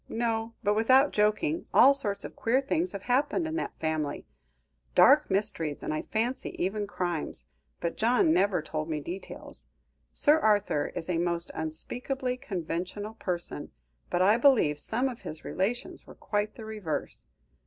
[0.09, 4.25] No; but without joking, all sorts of queer things have happened in that family
[4.95, 7.45] dark mysteries, and I fancy even crimes;
[7.79, 9.67] but John never told me details.
[10.11, 13.69] Sir Arthur is a most unspeakably conventional person,
[14.09, 17.27] but I believe some of his relations were quite the reverse.